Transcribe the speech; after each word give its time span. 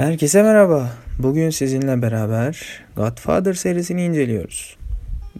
Herkese 0.00 0.42
merhaba. 0.42 0.90
Bugün 1.18 1.50
sizinle 1.50 2.02
beraber 2.02 2.82
Godfather 2.96 3.54
serisini 3.54 4.04
inceliyoruz. 4.04 4.76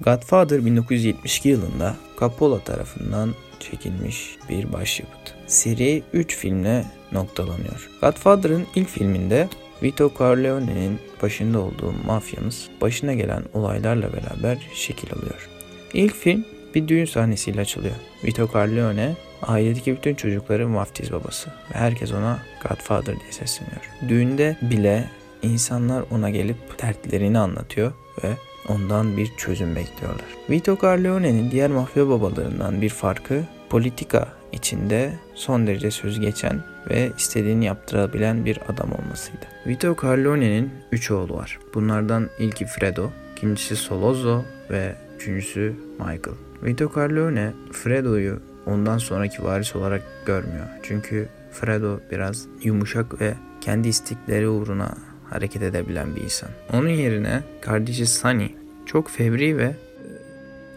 Godfather 0.01 0.65
1972 0.65 1.49
yılında 1.49 1.97
Coppola 2.19 2.65
tarafından 2.65 3.35
çekilmiş 3.61 4.37
bir 4.49 4.73
başyapıt. 4.73 5.35
Seri 5.47 6.03
3 6.13 6.37
filmle 6.37 6.85
noktalanıyor. 7.13 7.91
Godfather'ın 8.01 8.67
ilk 8.75 8.89
filminde 8.89 9.49
Vito 9.83 10.13
Corleone'nin 10.19 10.99
başında 11.23 11.61
olduğu 11.61 11.93
mafyamız 12.07 12.69
başına 12.81 13.15
gelen 13.15 13.43
olaylarla 13.55 14.13
beraber 14.13 14.59
şekil 14.75 15.13
alıyor. 15.13 15.49
İlk 15.95 16.15
film 16.15 16.45
bir 16.75 16.89
düğün 16.89 17.05
sahnesiyle 17.05 17.61
açılıyor. 17.61 17.97
Vito 18.25 18.49
Corleone 18.53 19.17
ailedeki 19.43 19.97
bütün 19.97 20.15
çocukların 20.15 20.75
vaftiz 20.75 21.13
babası 21.13 21.51
ve 21.51 21.79
herkes 21.79 22.13
ona 22.13 22.39
Godfather 22.69 23.21
diye 23.21 23.33
sesleniyor. 23.33 23.81
Düğünde 24.09 24.57
bile 24.63 25.11
insanlar 25.43 26.05
ona 26.11 26.31
gelip 26.31 26.83
dertlerini 26.83 27.39
anlatıyor 27.39 27.93
ve 28.25 28.29
ondan 28.69 29.17
bir 29.17 29.37
çözüm 29.37 29.77
bekliyorlar. 29.77 30.27
Vito 30.51 30.77
Corleone'nin 30.77 31.51
diğer 31.51 31.71
mafya 31.71 32.09
babalarından 32.09 32.81
bir 32.81 32.89
farkı 32.89 33.45
politika 33.71 34.29
içinde 34.53 35.13
son 35.35 35.67
derece 35.67 35.91
söz 35.91 36.21
geçen 36.21 36.63
ve 36.91 37.11
istediğini 37.19 37.65
yaptırabilen 37.65 38.45
bir 38.45 38.59
adam 38.69 38.93
olmasıydı. 38.93 39.47
Vito 39.67 39.97
Corleone'nin 39.97 40.71
3 40.93 41.11
oğlu 41.11 41.35
var. 41.35 41.59
Bunlardan 41.75 42.29
ilki 42.39 42.67
Fredo, 42.67 43.11
ikincisi 43.37 43.77
Solozzo 43.77 44.43
ve 44.71 44.95
üçüncüsü 45.17 45.75
Michael. 45.99 46.37
Vito 46.63 46.91
Corleone 46.95 47.53
Fredo'yu 47.73 48.41
ondan 48.67 48.99
sonraki 48.99 49.45
varis 49.45 49.77
olarak 49.77 50.03
görmüyor. 50.27 50.67
Çünkü 50.83 51.29
Fredo 51.53 52.01
biraz 52.11 52.47
yumuşak 52.63 53.21
ve 53.21 53.35
kendi 53.61 53.89
istikleri 53.89 54.49
uğruna 54.49 54.95
hareket 55.31 55.63
edebilen 55.63 56.17
bir 56.17 56.21
insan. 56.21 56.49
Onun 56.73 56.89
yerine 56.89 57.43
kardeşi 57.61 58.07
Sunny 58.07 58.49
çok 58.87 59.11
fevri 59.11 59.59
ve 59.59 59.77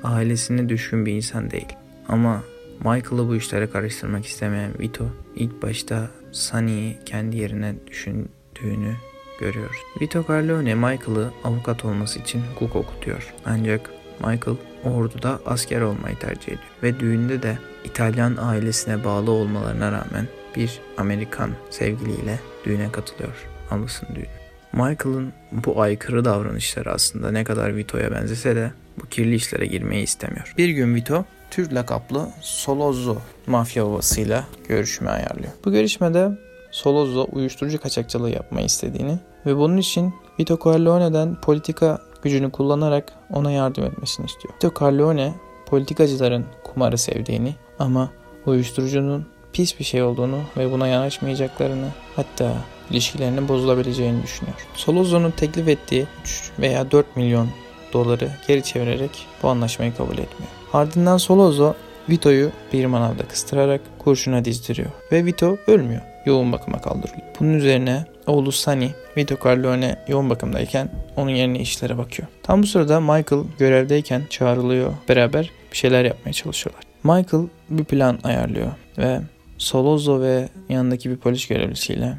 ailesine 0.03 0.69
düşkün 0.69 1.05
bir 1.05 1.13
insan 1.13 1.51
değil. 1.51 1.73
Ama 2.07 2.43
Michael'ı 2.79 3.27
bu 3.27 3.35
işlere 3.35 3.69
karıştırmak 3.69 4.25
istemeyen 4.25 4.71
Vito 4.79 5.05
ilk 5.35 5.61
başta 5.61 6.09
Sunny'yi 6.31 6.97
kendi 7.05 7.37
yerine 7.37 7.75
düşündüğünü 7.87 8.95
görüyoruz. 9.39 9.77
Vito 10.01 10.23
Corleone 10.27 10.75
Michael'ı 10.75 11.31
avukat 11.43 11.85
olması 11.85 12.19
için 12.19 12.41
hukuk 12.41 12.75
okutuyor. 12.75 13.33
Ancak 13.45 13.89
Michael 14.19 14.57
orduda 14.83 15.39
asker 15.45 15.81
olmayı 15.81 16.19
tercih 16.19 16.47
ediyor 16.47 16.71
ve 16.83 16.99
düğünde 16.99 17.43
de 17.43 17.57
İtalyan 17.85 18.37
ailesine 18.41 19.03
bağlı 19.03 19.31
olmalarına 19.31 19.91
rağmen 19.91 20.27
bir 20.55 20.79
Amerikan 20.97 21.51
sevgiliyle 21.69 22.39
düğüne 22.65 22.91
katılıyor. 22.91 23.47
Anlasın 23.71 24.07
düğünü. 24.15 24.43
Michael'ın 24.73 25.33
bu 25.51 25.81
aykırı 25.81 26.25
davranışları 26.25 26.91
aslında 26.91 27.31
ne 27.31 27.43
kadar 27.43 27.75
Vito'ya 27.75 28.11
benzese 28.11 28.55
de 28.55 28.71
bu 29.01 29.05
kirli 29.05 29.35
işlere 29.35 29.65
girmeyi 29.65 30.03
istemiyor. 30.03 30.53
Bir 30.57 30.69
gün 30.69 30.95
Vito 30.95 31.25
Türk 31.51 31.73
lakaplı 31.73 32.27
Solozzo 32.41 33.17
mafya 33.47 33.85
babasıyla 33.85 34.47
görüşme 34.67 35.09
ayarlıyor. 35.09 35.51
Bu 35.65 35.71
görüşmede 35.71 36.31
Solozzo 36.71 37.27
uyuşturucu 37.31 37.81
kaçakçılığı 37.81 38.29
yapmayı 38.29 38.65
istediğini 38.65 39.19
ve 39.45 39.57
bunun 39.57 39.77
için 39.77 40.13
Vito 40.39 40.57
Corleone'den 40.57 41.41
politika 41.41 41.99
gücünü 42.23 42.51
kullanarak 42.51 43.13
ona 43.33 43.51
yardım 43.51 43.83
etmesini 43.83 44.25
istiyor. 44.25 44.53
Vito 44.53 44.71
Corleone 44.79 45.33
politikacıların 45.65 46.45
kumarı 46.63 46.97
sevdiğini 46.97 47.55
ama 47.79 48.09
uyuşturucunun 48.45 49.25
pis 49.53 49.79
bir 49.79 49.83
şey 49.83 50.03
olduğunu 50.03 50.39
ve 50.57 50.71
buna 50.71 50.87
yanaşmayacaklarını 50.87 51.87
hatta 52.15 52.53
ilişkilerinin 52.89 53.47
bozulabileceğini 53.47 54.23
düşünüyor. 54.23 54.67
Solozzo'nun 54.75 55.31
teklif 55.31 55.67
ettiği 55.67 56.07
3 56.23 56.51
veya 56.59 56.91
4 56.91 57.15
milyon 57.15 57.49
doları 57.93 58.31
geri 58.47 58.63
çevirerek 58.63 59.27
bu 59.43 59.49
anlaşmayı 59.49 59.95
kabul 59.95 60.17
etmiyor. 60.17 60.51
Ardından 60.73 61.17
Solozzo 61.17 61.73
Vito'yu 62.09 62.51
bir 62.73 62.85
manavda 62.85 63.23
kıstırarak 63.23 63.81
kurşuna 63.99 64.45
dizdiriyor 64.45 64.89
ve 65.11 65.25
Vito 65.25 65.57
ölmüyor. 65.67 66.01
Yoğun 66.25 66.51
bakıma 66.51 66.81
kaldırılıyor. 66.81 67.27
Bunun 67.39 67.53
üzerine 67.53 68.05
oğlu 68.27 68.51
Sunny, 68.51 68.89
Vito 69.17 69.35
Corleone 69.35 69.99
yoğun 70.07 70.29
bakımdayken 70.29 70.89
onun 71.15 71.29
yerine 71.29 71.59
işlere 71.59 71.97
bakıyor. 71.97 72.27
Tam 72.43 72.63
bu 72.63 72.67
sırada 72.67 72.99
Michael 72.99 73.43
görevdeyken 73.59 74.21
çağrılıyor. 74.29 74.93
Beraber 75.09 75.51
bir 75.71 75.77
şeyler 75.77 76.05
yapmaya 76.05 76.33
çalışıyorlar. 76.33 76.83
Michael 77.03 77.47
bir 77.69 77.83
plan 77.83 78.19
ayarlıyor 78.23 78.71
ve 78.97 79.19
Solozzo 79.57 80.21
ve 80.21 80.49
yanındaki 80.69 81.09
bir 81.09 81.17
polis 81.17 81.47
görevlisiyle 81.47 82.17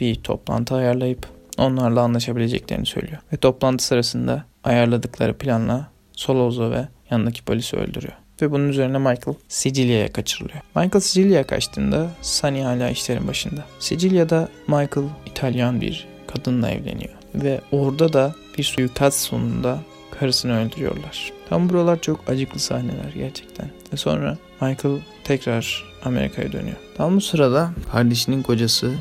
bir 0.00 0.14
toplantı 0.14 0.74
ayarlayıp 0.74 1.26
onlarla 1.58 2.00
anlaşabileceklerini 2.00 2.86
söylüyor. 2.86 3.20
Ve 3.32 3.36
toplantı 3.36 3.84
sırasında 3.84 4.44
ayarladıkları 4.64 5.38
planla 5.38 5.90
Solozzo 6.12 6.70
ve 6.70 6.88
yanındaki 7.10 7.44
polisi 7.44 7.76
öldürüyor. 7.76 8.19
Ve 8.42 8.50
bunun 8.50 8.68
üzerine 8.68 8.98
Michael 8.98 9.36
Sicilya'ya 9.48 10.12
kaçırılıyor. 10.12 10.60
Michael 10.74 11.00
Sicilya'ya 11.00 11.46
kaçtığında 11.46 12.10
Sunny 12.22 12.62
hala 12.62 12.90
işlerin 12.90 13.28
başında. 13.28 13.64
Sicilya'da 13.80 14.48
Michael 14.66 15.08
İtalyan 15.26 15.80
bir 15.80 16.08
kadınla 16.26 16.70
evleniyor. 16.70 17.14
Ve 17.34 17.60
orada 17.72 18.12
da 18.12 18.34
bir 18.58 18.64
suikast 18.64 19.20
sonunda 19.20 19.78
karısını 20.18 20.60
öldürüyorlar. 20.60 21.32
Tam 21.48 21.68
buralar 21.68 22.00
çok 22.00 22.30
acıklı 22.30 22.60
sahneler 22.60 23.12
gerçekten. 23.14 23.70
Ve 23.92 23.96
sonra 23.96 24.38
Michael 24.60 24.98
tekrar 25.24 25.84
Amerika'ya 26.04 26.52
dönüyor. 26.52 26.76
Tam 26.96 27.16
bu 27.16 27.20
sırada 27.20 27.70
kardeşinin 27.92 28.42
kocası 28.42 28.94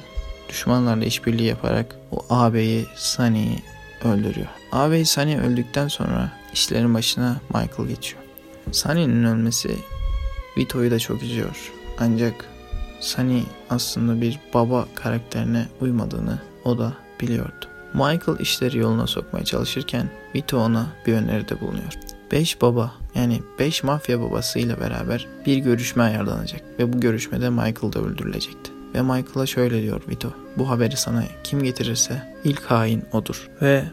düşmanlarla 0.49 1.05
işbirliği 1.05 1.47
yaparak 1.47 1.95
o 2.11 2.25
ağabeyi 2.29 2.85
Sunny'yi 2.95 3.59
öldürüyor. 4.03 4.47
Ağabey 4.71 5.05
Sunny 5.05 5.37
öldükten 5.37 5.87
sonra 5.87 6.31
işlerin 6.53 6.93
başına 6.93 7.41
Michael 7.53 7.87
geçiyor. 7.87 8.28
Sunny'nin 8.71 9.23
ölmesi 9.23 9.75
Vito'yu 10.57 10.91
da 10.91 10.99
çok 10.99 11.23
üzüyor. 11.23 11.71
Ancak 11.99 12.45
Sunny 12.99 13.43
aslında 13.69 14.21
bir 14.21 14.39
baba 14.53 14.87
karakterine 14.95 15.67
uymadığını 15.81 16.39
o 16.65 16.77
da 16.77 16.93
biliyordu. 17.21 17.65
Michael 17.93 18.39
işleri 18.39 18.77
yoluna 18.77 19.07
sokmaya 19.07 19.45
çalışırken 19.45 20.09
Vito 20.35 20.57
ona 20.57 20.87
bir 21.07 21.13
öneride 21.13 21.61
bulunuyor. 21.61 21.93
5 22.31 22.61
baba 22.61 22.91
yani 23.15 23.41
5 23.59 23.83
mafya 23.83 24.21
babasıyla 24.21 24.79
beraber 24.79 25.27
bir 25.45 25.57
görüşme 25.57 26.03
ayarlanacak 26.03 26.61
ve 26.79 26.93
bu 26.93 26.99
görüşmede 26.99 27.49
Michael 27.49 27.93
da 27.93 27.99
öldürülecekti. 27.99 28.71
Ve 28.95 29.01
Michael'a 29.01 29.45
şöyle 29.45 29.81
diyor 29.81 30.01
Vito. 30.09 30.29
Bu 30.57 30.69
haberi 30.69 30.97
sana 30.97 31.23
kim 31.43 31.63
getirirse 31.63 32.35
ilk 32.43 32.61
hain 32.61 33.03
odur. 33.11 33.49
Ve 33.61 33.83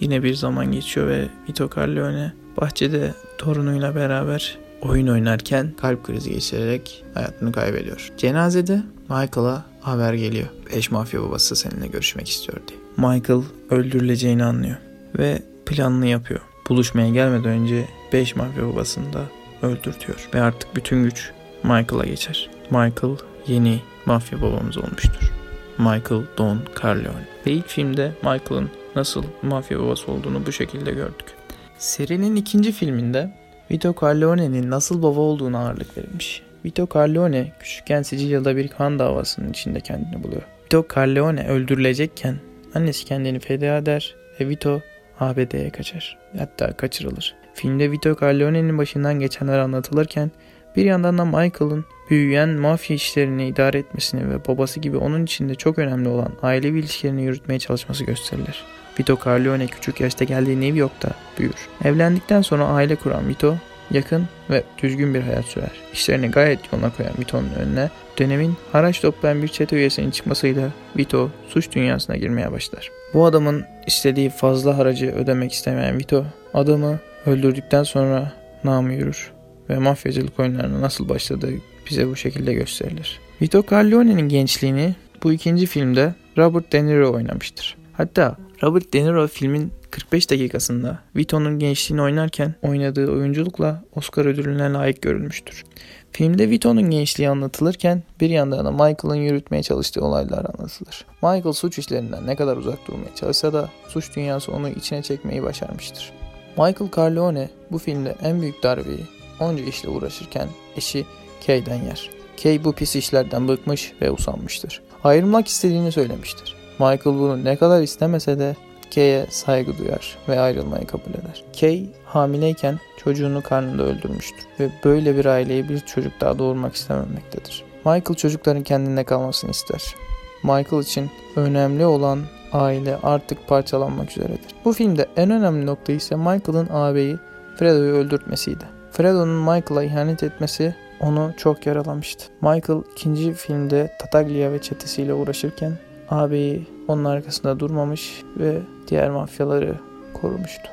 yine 0.00 0.22
bir 0.22 0.34
zaman 0.34 0.72
geçiyor 0.72 1.08
ve 1.08 1.28
Vito 1.48 1.68
Corleone 1.68 2.32
bahçede 2.56 3.14
torunuyla 3.38 3.94
beraber 3.94 4.58
oyun 4.82 5.06
oynarken 5.06 5.72
kalp 5.80 6.04
krizi 6.04 6.30
geçirerek 6.30 7.04
hayatını 7.14 7.52
kaybediyor. 7.52 8.12
Cenazede 8.16 8.82
Michael'a 9.08 9.64
haber 9.80 10.14
geliyor. 10.14 10.48
Beş 10.74 10.90
mafya 10.90 11.22
babası 11.22 11.56
seninle 11.56 11.86
görüşmek 11.86 12.28
istiyor 12.28 12.58
diye. 12.68 12.78
Michael 12.96 13.42
öldürüleceğini 13.70 14.44
anlıyor 14.44 14.76
ve 15.18 15.42
planını 15.66 16.06
yapıyor. 16.06 16.40
Buluşmaya 16.68 17.08
gelmeden 17.08 17.52
önce 17.52 17.88
5 18.12 18.36
mafya 18.36 18.66
babasını 18.66 19.12
da 19.12 19.22
öldürtüyor. 19.62 20.28
Ve 20.34 20.42
artık 20.42 20.76
bütün 20.76 21.04
güç 21.04 21.30
Michael'a 21.62 22.04
geçer. 22.04 22.50
Michael 22.70 23.16
yeni 23.46 23.80
mafya 24.06 24.42
babamız 24.42 24.78
olmuştur. 24.78 25.32
Michael 25.78 26.22
Don 26.38 26.60
Corleone. 26.80 27.28
Ve 27.46 27.52
ilk 27.52 27.68
filmde 27.68 28.12
Michael'ın 28.22 28.70
nasıl 28.96 29.24
mafya 29.42 29.80
babası 29.80 30.12
olduğunu 30.12 30.46
bu 30.46 30.52
şekilde 30.52 30.92
gördük. 30.92 31.39
Serinin 31.80 32.36
ikinci 32.36 32.72
filminde 32.72 33.30
Vito 33.70 33.94
Corleone'nin 33.94 34.70
nasıl 34.70 35.02
baba 35.02 35.20
olduğuna 35.20 35.58
ağırlık 35.58 35.98
verilmiş. 35.98 36.42
Vito 36.64 36.86
Corleone 36.86 37.52
küçükken 37.60 38.02
Sicilya'da 38.02 38.56
bir 38.56 38.68
kan 38.68 38.98
davasının 38.98 39.50
içinde 39.50 39.80
kendini 39.80 40.22
buluyor. 40.22 40.42
Vito 40.64 40.86
Corleone 40.94 41.48
öldürülecekken 41.48 42.36
annesi 42.74 43.04
kendini 43.04 43.38
feda 43.38 43.76
eder 43.76 44.14
ve 44.40 44.48
Vito 44.48 44.80
ABD'ye 45.20 45.70
kaçar. 45.70 46.18
Hatta 46.38 46.72
kaçırılır. 46.72 47.34
Filmde 47.54 47.90
Vito 47.90 48.16
Corleone'nin 48.16 48.78
başından 48.78 49.20
geçenler 49.20 49.58
anlatılırken 49.58 50.30
bir 50.76 50.84
yandan 50.84 51.18
da 51.18 51.24
Michael'ın 51.24 51.84
büyüyen 52.10 52.48
mafya 52.48 52.96
işlerini 52.96 53.48
idare 53.48 53.78
etmesini 53.78 54.30
ve 54.30 54.46
babası 54.48 54.80
gibi 54.80 54.96
onun 54.96 55.24
içinde 55.24 55.54
çok 55.54 55.78
önemli 55.78 56.08
olan 56.08 56.32
ailevi 56.42 56.78
ilişkilerini 56.78 57.22
yürütmeye 57.22 57.58
çalışması 57.58 58.04
gösterilir. 58.04 58.64
Vito 59.00 59.18
Corleone 59.24 59.66
küçük 59.66 60.00
yaşta 60.00 60.24
geldiği 60.24 60.60
New 60.60 60.78
York'ta 60.78 61.10
büyür. 61.38 61.68
Evlendikten 61.84 62.42
sonra 62.42 62.64
aile 62.64 62.96
kuran 62.96 63.28
Vito 63.28 63.56
yakın 63.90 64.28
ve 64.50 64.62
düzgün 64.82 65.14
bir 65.14 65.20
hayat 65.20 65.44
sürer. 65.44 65.70
İşlerini 65.92 66.30
gayet 66.30 66.72
yoluna 66.72 66.90
koyan 66.96 67.12
Vito'nun 67.18 67.50
önüne 67.58 67.90
dönemin 68.18 68.56
haraç 68.72 69.00
toplayan 69.00 69.42
bir 69.42 69.48
çete 69.48 69.76
üyesinin 69.76 70.10
çıkmasıyla 70.10 70.70
Vito 70.96 71.30
suç 71.48 71.72
dünyasına 71.72 72.16
girmeye 72.16 72.52
başlar. 72.52 72.90
Bu 73.14 73.24
adamın 73.24 73.64
istediği 73.86 74.30
fazla 74.30 74.78
haracı 74.78 75.06
ödemek 75.06 75.52
istemeyen 75.52 75.98
Vito 75.98 76.24
adamı 76.54 76.98
öldürdükten 77.26 77.82
sonra 77.82 78.32
namı 78.64 78.92
yürür 78.92 79.32
ve 79.70 79.78
mafyacılık 79.78 80.40
oyunlarına 80.40 80.80
nasıl 80.80 81.08
başladığı 81.08 81.50
bize 81.90 82.08
bu 82.08 82.16
şekilde 82.16 82.54
gösterilir. 82.54 83.20
Vito 83.42 83.62
Corleone'nin 83.68 84.28
gençliğini 84.28 84.94
bu 85.22 85.32
ikinci 85.32 85.66
filmde 85.66 86.14
Robert 86.38 86.72
De 86.72 86.86
Niro 86.86 87.12
oynamıştır. 87.12 87.76
Hatta 87.92 88.36
Robert 88.62 88.92
De 88.92 89.04
Niro 89.04 89.26
filmin 89.26 89.72
45 89.90 90.30
dakikasında 90.30 90.98
Vito'nun 91.16 91.58
gençliğini 91.58 92.02
oynarken 92.02 92.54
oynadığı 92.62 93.12
oyunculukla 93.12 93.84
Oscar 93.96 94.24
ödülüne 94.24 94.72
layık 94.72 95.02
görülmüştür. 95.02 95.64
Filmde 96.12 96.50
Vito'nun 96.50 96.90
gençliği 96.90 97.30
anlatılırken 97.30 98.02
bir 98.20 98.30
yandan 98.30 98.64
da 98.64 98.70
Michael'ın 98.70 99.14
yürütmeye 99.14 99.62
çalıştığı 99.62 100.04
olaylar 100.04 100.44
anlatılır. 100.44 101.04
Michael 101.22 101.52
suç 101.52 101.78
işlerinden 101.78 102.26
ne 102.26 102.36
kadar 102.36 102.56
uzak 102.56 102.88
durmaya 102.88 103.14
çalışsa 103.14 103.52
da 103.52 103.70
suç 103.88 104.16
dünyası 104.16 104.52
onu 104.52 104.68
içine 104.68 105.02
çekmeyi 105.02 105.42
başarmıştır. 105.42 106.12
Michael 106.56 106.90
Corleone 106.92 107.50
bu 107.70 107.78
filmde 107.78 108.16
en 108.22 108.40
büyük 108.40 108.62
darbeyi 108.62 109.06
onca 109.40 109.64
işle 109.64 109.88
uğraşırken 109.88 110.48
eşi 110.76 111.06
Kay'den 111.46 111.82
yer. 111.82 112.10
Kay 112.42 112.64
bu 112.64 112.72
pis 112.72 112.96
işlerden 112.96 113.48
bıkmış 113.48 113.92
ve 114.02 114.10
usanmıştır. 114.10 114.82
Ayrılmak 115.04 115.48
istediğini 115.48 115.92
söylemiştir. 115.92 116.56
Michael 116.78 117.04
bunu 117.04 117.44
ne 117.44 117.56
kadar 117.56 117.82
istemese 117.82 118.38
de 118.38 118.56
Kay'e 118.94 119.26
saygı 119.30 119.78
duyar 119.78 120.18
ve 120.28 120.40
ayrılmayı 120.40 120.86
kabul 120.86 121.10
eder. 121.10 121.44
Kay 121.60 121.84
hamileyken 122.04 122.78
çocuğunu 123.04 123.42
karnında 123.42 123.82
öldürmüştür 123.82 124.46
ve 124.60 124.70
böyle 124.84 125.16
bir 125.16 125.24
aileye 125.24 125.68
bir 125.68 125.80
çocuk 125.80 126.12
daha 126.20 126.38
doğurmak 126.38 126.74
istememektedir. 126.74 127.64
Michael 127.84 128.16
çocukların 128.16 128.62
kendinde 128.62 129.04
kalmasını 129.04 129.50
ister. 129.50 129.94
Michael 130.42 130.82
için 130.82 131.10
önemli 131.36 131.86
olan 131.86 132.20
aile 132.52 132.96
artık 133.02 133.48
parçalanmak 133.48 134.10
üzeredir. 134.10 134.54
Bu 134.64 134.72
filmde 134.72 135.06
en 135.16 135.30
önemli 135.30 135.66
nokta 135.66 135.92
ise 135.92 136.16
Michael'ın 136.16 136.68
ağabeyi 136.72 137.16
Fredo'yu 137.56 137.94
öldürtmesiydi. 137.94 138.64
Fredo'nun 138.92 139.28
Michael'a 139.28 139.82
ihanet 139.82 140.22
etmesi 140.22 140.74
onu 141.00 141.32
çok 141.36 141.66
yaralamıştı. 141.66 142.24
Michael 142.40 142.82
ikinci 142.92 143.32
filmde 143.32 143.90
Tataglia 143.98 144.52
ve 144.52 144.62
çetesiyle 144.62 145.14
uğraşırken 145.14 145.72
ağabeyi 146.10 146.66
onun 146.88 147.04
arkasında 147.04 147.60
durmamış 147.60 148.22
ve 148.38 148.58
diğer 148.88 149.10
mafyaları 149.10 149.74
korumuştu. 150.14 150.70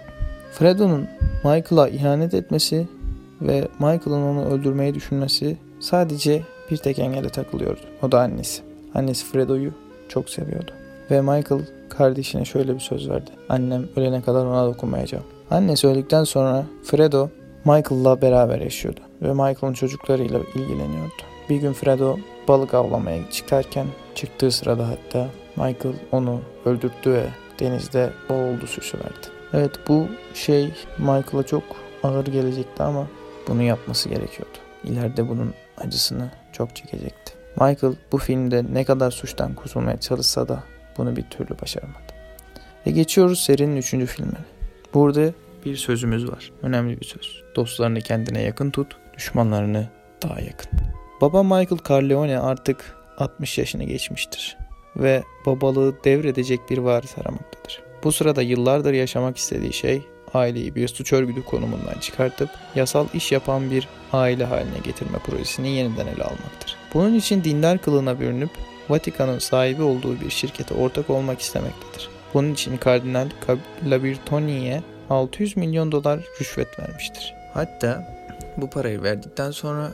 Fredo'nun 0.51 1.07
Michael'a 1.44 1.89
ihanet 1.89 2.33
etmesi 2.33 2.88
ve 3.41 3.68
Michael'ın 3.79 4.24
onu 4.24 4.45
öldürmeyi 4.45 4.94
düşünmesi 4.94 5.57
sadece 5.79 6.44
bir 6.71 6.77
tek 6.77 7.00
engele 7.00 7.30
takılıyordu. 7.30 7.81
O 8.01 8.12
da 8.12 8.19
annesi. 8.21 8.62
Annesi 8.94 9.25
Fredo'yu 9.25 9.71
çok 10.09 10.30
seviyordu. 10.30 10.71
Ve 11.12 11.21
Michael 11.21 11.62
kardeşine 11.89 12.45
şöyle 12.45 12.75
bir 12.75 12.80
söz 12.80 13.09
verdi. 13.09 13.31
Annem 13.50 13.85
ölene 13.95 14.21
kadar 14.21 14.45
ona 14.45 14.65
dokunmayacağım. 14.65 15.23
Annesi 15.51 15.88
öldükten 15.88 16.23
sonra 16.23 16.65
Fredo 16.83 17.30
Michael'la 17.65 18.21
beraber 18.21 18.62
yaşıyordu 18.62 19.00
ve 19.22 19.31
Michael'ın 19.34 19.74
çocuklarıyla 19.74 20.40
ilgileniyordu. 20.56 21.24
Bir 21.50 21.56
gün 21.56 21.74
Fredo 21.74 22.18
balık 22.48 22.74
avlamaya 22.74 23.31
çıkarken 23.31 23.88
çıktığı 24.16 24.52
sırada 24.52 24.88
hatta 24.90 25.30
Michael 25.56 25.96
onu 26.12 26.42
öldürttü 26.66 27.14
ve 27.14 27.24
denizde 27.60 28.14
boğuldu 28.30 28.68
süsü 28.68 28.98
verdi. 28.98 29.28
Evet 29.54 29.72
bu 29.88 30.08
şey 30.34 30.74
Michael'a 30.98 31.44
çok 31.44 31.64
ağır 32.04 32.25
gelecekti 32.25 32.84
ama 32.84 33.08
bunu 33.48 33.64
yapması 33.64 34.10
gerekiyordu. 34.10 34.58
İleride 34.84 35.30
bunun 35.30 35.54
acısını 35.78 36.31
çok 36.54 36.75
çekecekti. 36.75 37.34
Michael 37.56 37.96
bu 38.12 38.18
filmde 38.18 38.66
ne 38.74 38.84
kadar 38.84 39.12
suçtan 39.12 39.54
kurtulmaya 39.54 40.00
çalışsa 40.00 40.48
da 40.48 40.64
bunu 40.98 41.16
bir 41.16 41.24
türlü 41.24 41.62
başaramadı. 41.62 42.14
Ve 42.88 42.92
geçiyoruz 42.92 43.40
serinin 43.40 43.75
üçüncü 43.75 44.06
filmine. 44.06 44.38
Burada 44.94 45.31
bir 45.66 45.75
sözümüz 45.75 46.31
var. 46.31 46.52
Önemli 46.62 47.00
bir 47.00 47.06
söz. 47.06 47.44
Dostlarını 47.56 48.02
kendine 48.02 48.42
yakın 48.42 48.69
tut, 48.69 48.98
düşmanlarını 49.18 49.88
daha 50.24 50.40
yakın. 50.40 50.72
Baba 51.22 51.44
Michael 51.44 51.81
Corleone 51.86 52.40
artık 52.40 52.96
60 53.18 53.58
yaşını 53.58 53.84
geçmiştir 53.84 54.58
ve 54.96 55.24
babalığı 55.46 56.04
devredecek 56.04 56.60
bir 56.69 56.78
varis 56.78 57.18
aramaktadır. 57.18 57.81
Bu 58.04 58.12
sırada 58.12 58.42
yıllardır 58.42 58.94
yaşamak 58.94 59.38
istediği 59.38 59.74
şey 59.74 60.02
aileyi 60.34 60.75
bir 60.75 60.88
suç 60.88 61.14
örgütü 61.14 61.46
konumundan 61.46 62.00
çıkartıp 62.02 62.50
yasal 62.75 63.08
iş 63.14 63.31
yapan 63.31 63.72
bir 63.72 63.88
aile 64.14 64.46
haline 64.46 64.80
getirme 64.84 65.18
projesini 65.18 65.69
yeniden 65.69 66.08
ele 66.08 66.24
almaktır. 66.24 66.75
Bunun 66.94 67.14
için 67.14 67.44
dindar 67.44 67.78
kılığına 67.78 68.19
bürünüp 68.19 68.50
Vatikan'ın 68.90 69.40
sahibi 69.40 69.81
olduğu 69.81 70.22
bir 70.22 70.30
şirkete 70.30 70.74
ortak 70.74 71.10
olmak 71.10 71.42
istemektedir. 71.42 72.10
Bunun 72.34 72.54
için 72.54 72.78
Kardinal 72.78 73.28
Labertoni'ye 73.90 74.84
600 75.10 75.58
milyon 75.58 75.92
dolar 75.92 76.19
rüşvet 76.42 76.80
vermiştir. 76.80 77.34
Hatta 77.54 78.17
bu 78.57 78.69
parayı 78.69 79.04
verdikten 79.04 79.51
sonra 79.51 79.92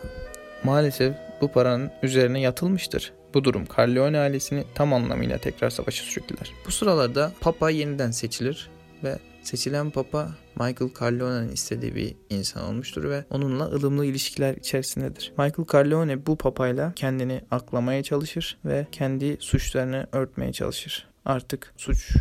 maalesef 0.63 1.15
bu 1.41 1.51
paranın 1.51 1.91
üzerine 2.03 2.41
yatılmıştır. 2.41 3.13
Bu 3.33 3.43
durum 3.43 3.65
Corleone 3.75 4.19
ailesini 4.19 4.63
tam 4.75 4.93
anlamıyla 4.93 5.37
tekrar 5.37 5.69
savaşa 5.69 6.03
sürükler. 6.03 6.51
Bu 6.67 6.71
sıralarda 6.71 7.31
Papa 7.41 7.69
yeniden 7.69 8.11
seçilir 8.11 8.69
ve 9.03 9.19
seçilen 9.43 9.89
Papa 9.89 10.29
Michael 10.55 10.91
Corleone'nin 10.99 11.51
istediği 11.51 11.95
bir 11.95 12.15
insan 12.29 12.63
olmuştur 12.63 13.09
ve 13.09 13.25
onunla 13.29 13.65
ılımlı 13.65 14.05
ilişkiler 14.05 14.55
içerisindedir. 14.55 15.31
Michael 15.37 15.67
Corleone 15.67 16.25
bu 16.25 16.37
papayla 16.37 16.93
kendini 16.95 17.41
aklamaya 17.51 18.03
çalışır 18.03 18.57
ve 18.65 18.87
kendi 18.91 19.37
suçlarını 19.39 20.07
örtmeye 20.11 20.53
çalışır. 20.53 21.07
Artık 21.25 21.73
suç 21.77 22.13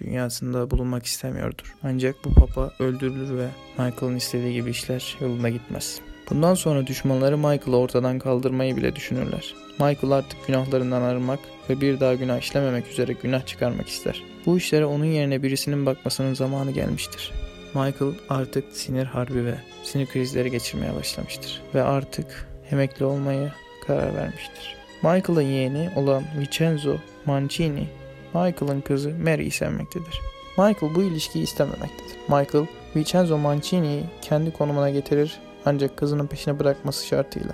dünyasında 0.00 0.70
bulunmak 0.70 1.06
istemiyordur. 1.06 1.74
Ancak 1.82 2.16
bu 2.24 2.34
papa 2.34 2.72
öldürülür 2.78 3.38
ve 3.38 3.48
Michael'ın 3.78 4.16
istediği 4.16 4.54
gibi 4.54 4.70
işler 4.70 5.16
yolunda 5.20 5.48
gitmez. 5.48 6.00
Bundan 6.30 6.54
sonra 6.54 6.86
düşmanları 6.86 7.38
Michael'ı 7.38 7.76
ortadan 7.76 8.18
kaldırmayı 8.18 8.76
bile 8.76 8.96
düşünürler. 8.96 9.54
Michael 9.78 10.10
artık 10.10 10.46
günahlarından 10.46 11.02
arınmak 11.02 11.38
ve 11.70 11.80
bir 11.80 12.00
daha 12.00 12.14
günah 12.14 12.38
işlememek 12.38 12.86
üzere 12.86 13.12
günah 13.12 13.46
çıkarmak 13.46 13.88
ister. 13.88 14.22
Bu 14.46 14.56
işlere 14.56 14.84
onun 14.84 15.04
yerine 15.04 15.42
birisinin 15.42 15.86
bakmasının 15.86 16.34
zamanı 16.34 16.70
gelmiştir. 16.70 17.32
Michael 17.74 18.12
artık 18.28 18.64
sinir 18.72 19.04
harbi 19.04 19.44
ve 19.44 19.54
sinir 19.82 20.06
krizleri 20.06 20.50
geçirmeye 20.50 20.94
başlamıştır 20.94 21.62
ve 21.74 21.82
artık 21.82 22.48
emekli 22.70 23.04
olmaya 23.04 23.54
karar 23.86 24.14
vermiştir. 24.14 24.76
Michael'ın 25.02 25.42
yeğeni 25.42 25.90
olan 25.96 26.24
Vincenzo 26.38 26.96
Mancini, 27.26 27.88
Michael'ın 28.34 28.80
kızı 28.80 29.10
Mary'i 29.24 29.50
sevmektedir. 29.50 30.20
Michael 30.58 30.94
bu 30.94 31.02
ilişkiyi 31.02 31.42
istememektedir. 31.42 32.16
Michael, 32.28 32.66
Vincenzo 32.96 33.38
Mancini'yi 33.38 34.04
kendi 34.22 34.52
konumuna 34.52 34.90
getirir 34.90 35.40
ancak 35.64 35.96
kızının 35.96 36.26
peşine 36.26 36.58
bırakması 36.58 37.06
şartıyla. 37.06 37.52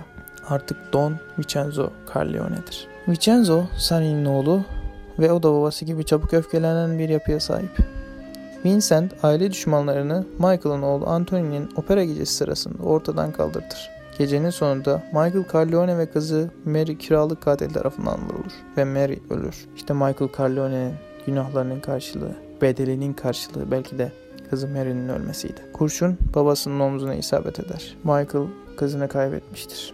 Artık 0.49 0.93
Don 0.93 1.17
Vincenzo 1.37 1.89
Corleone'dir. 2.13 2.87
Vincenzo, 3.07 3.63
Sunny'nin 3.77 4.25
oğlu 4.25 4.61
ve 5.19 5.31
o 5.31 5.43
da 5.43 5.53
babası 5.53 5.85
gibi 5.85 6.05
çabuk 6.05 6.33
öfkelenen 6.33 6.99
bir 6.99 7.09
yapıya 7.09 7.39
sahip. 7.39 7.77
Vincent 8.65 9.13
aile 9.23 9.51
düşmanlarını 9.51 10.25
Michael'ın 10.39 10.81
oğlu 10.81 11.07
Anthony'nin 11.07 11.69
opera 11.75 12.03
gecesi 12.03 12.33
sırasında 12.33 12.83
ortadan 12.83 13.31
kaldırtır. 13.31 13.96
Gecenin 14.17 14.49
sonunda 14.49 15.03
Michael 15.13 15.45
Corleone 15.51 15.97
ve 15.97 16.05
kızı 16.05 16.51
Mary 16.65 16.97
kiralık 16.97 17.41
katil 17.41 17.69
tarafından 17.69 18.19
vurulur 18.25 18.51
ve 18.77 18.85
Mary 18.85 19.19
ölür. 19.29 19.67
İşte 19.75 19.93
Michael 19.93 20.29
Corleone'nin 20.37 20.93
günahlarının 21.25 21.79
karşılığı, 21.79 22.35
bedelinin 22.61 23.13
karşılığı 23.13 23.71
belki 23.71 23.97
de 23.97 24.11
kızı 24.49 24.67
Mary'nin 24.67 25.09
ölmesiydi. 25.09 25.61
Kurşun 25.73 26.17
babasının 26.35 26.79
omzuna 26.79 27.15
isabet 27.15 27.59
eder. 27.59 27.97
Michael 28.03 28.47
kızını 28.77 29.07
kaybetmiştir. 29.07 29.93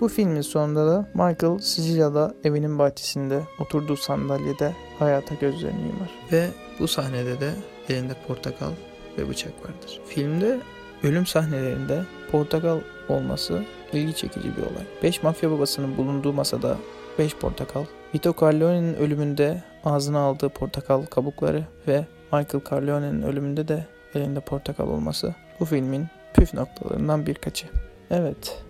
Bu 0.00 0.08
filmin 0.08 0.40
sonunda 0.40 0.86
da 0.86 1.08
Michael 1.14 1.58
Sicilya'da 1.58 2.34
evinin 2.44 2.78
bahçesinde 2.78 3.40
oturduğu 3.60 3.96
sandalyede 3.96 4.72
hayata 4.98 5.34
gözlerini 5.34 5.82
yumar. 5.82 6.10
Ve 6.32 6.48
bu 6.80 6.88
sahnede 6.88 7.40
de 7.40 7.50
elinde 7.88 8.14
portakal 8.28 8.70
ve 9.18 9.28
bıçak 9.28 9.52
vardır. 9.52 10.00
Filmde 10.06 10.60
ölüm 11.02 11.26
sahnelerinde 11.26 12.04
portakal 12.34 12.80
olması 13.08 13.64
ilgi 13.92 14.16
çekici 14.16 14.56
bir 14.56 14.62
olay. 14.62 14.84
5 15.02 15.22
mafya 15.22 15.50
babasının 15.50 15.96
bulunduğu 15.96 16.32
masada 16.32 16.76
5 17.18 17.36
portakal, 17.36 17.84
Vito 18.14 18.34
Corleone'nin 18.38 18.94
ölümünde 18.94 19.62
ağzına 19.84 20.18
aldığı 20.18 20.48
portakal 20.48 21.02
kabukları 21.02 21.64
ve 21.88 22.04
Michael 22.32 22.64
Corleone'nin 22.68 23.22
ölümünde 23.22 23.68
de 23.68 23.86
elinde 24.14 24.40
portakal 24.40 24.88
olması 24.88 25.34
bu 25.60 25.64
filmin 25.64 26.06
püf 26.34 26.54
noktalarından 26.54 27.26
birkaçı. 27.26 27.66
Evet, 28.10 28.62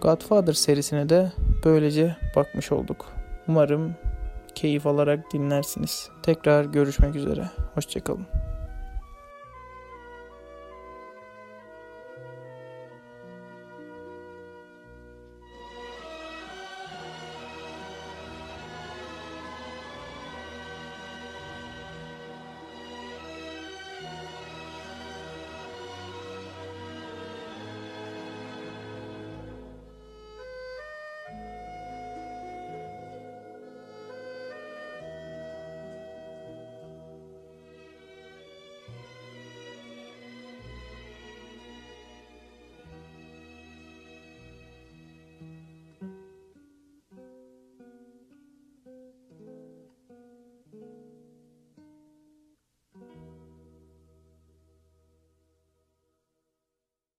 Godfather 0.00 0.52
serisine 0.52 1.08
de 1.08 1.32
böylece 1.64 2.16
bakmış 2.36 2.72
olduk. 2.72 3.06
Umarım 3.48 3.94
keyif 4.54 4.86
alarak 4.86 5.32
dinlersiniz. 5.32 6.08
Tekrar 6.22 6.64
görüşmek 6.64 7.16
üzere. 7.16 7.50
Hoşçakalın. 7.74 8.41